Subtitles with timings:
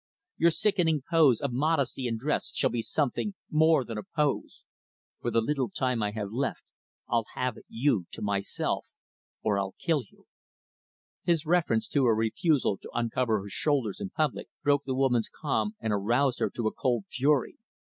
[0.37, 4.63] Your sickening pose of modesty in dress shall be something more than a pose.
[5.21, 6.63] For the little time I have left,
[7.07, 8.87] I'll have you to myself
[9.43, 10.25] or I'll kill you."
[11.23, 15.75] His reference to her refusal to uncover her shoulders in public broke the woman's calm
[15.79, 17.57] and aroused her to a cold fury.